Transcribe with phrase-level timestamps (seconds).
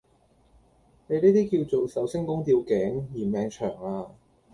[1.05, 4.07] 你呢啲叫做壽星公吊頸——嫌命長呀！